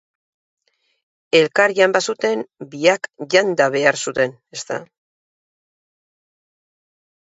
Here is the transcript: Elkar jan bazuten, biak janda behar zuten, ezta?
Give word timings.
Elkar 1.39 1.75
jan 1.81 1.93
bazuten, 1.99 2.43
biak 2.73 3.07
janda 3.37 3.71
behar 3.79 4.03
zuten, 4.09 4.37
ezta? 4.61 4.83